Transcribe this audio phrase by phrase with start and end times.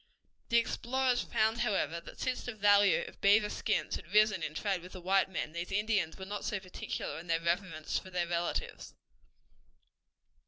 [0.49, 4.81] The explorers found, however, that since the value of beaver skins had risen in trade
[4.81, 8.25] with the white men, these Indians were not so particular in their reverence for their
[8.25, 8.95] relatives.